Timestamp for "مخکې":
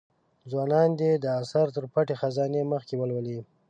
2.73-2.95